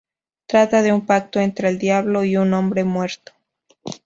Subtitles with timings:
[0.47, 3.33] Trata de un pacto entre el Diablo y un hombre muerto.